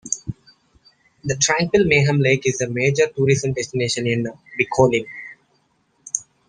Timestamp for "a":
2.59-2.67